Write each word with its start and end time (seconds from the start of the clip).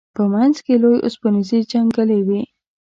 په 0.15 0.23
منځ 0.33 0.55
کې 0.65 0.73
لوی 0.83 0.97
اوسپنیزې 1.05 1.59
جنګلې 1.71 2.19
وې. 2.27 2.41